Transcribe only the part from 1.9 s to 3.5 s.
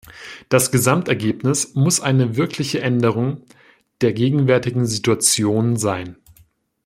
eine wirkliche Änderung